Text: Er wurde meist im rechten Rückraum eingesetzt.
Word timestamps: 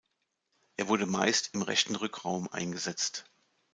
Er 0.77 0.87
wurde 0.87 1.05
meist 1.05 1.51
im 1.53 1.61
rechten 1.61 1.93
Rückraum 1.95 2.47
eingesetzt. 2.49 3.25